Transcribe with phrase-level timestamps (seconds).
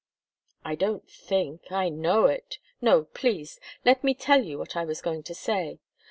[0.65, 2.57] "I don't think I know it.
[2.81, 3.59] No please!
[3.85, 5.77] Let me tell you what I was going to say.